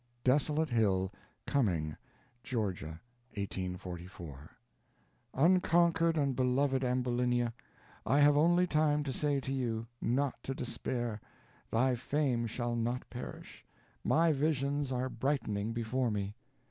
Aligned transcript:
Desolate 0.23 0.71
Hill, 0.71 1.13
Cumming, 1.45 1.95
Geo., 2.41 2.61
1844. 2.63 4.49
Unconquered 5.35 6.17
and 6.17 6.35
Beloved 6.35 6.83
Ambulinia 6.83 7.53
I 8.03 8.19
have 8.19 8.35
only 8.35 8.65
time 8.65 9.03
to 9.03 9.13
say 9.13 9.39
to 9.39 9.53
you, 9.53 9.85
not 10.01 10.41
to 10.41 10.55
despair; 10.55 11.21
thy 11.69 11.93
fame 11.93 12.47
shall 12.47 12.75
not 12.75 13.07
perish; 13.11 13.63
my 14.03 14.31
visions 14.31 14.91
are 14.91 15.07
brightening 15.07 15.71
before 15.71 16.09
me. 16.09 16.33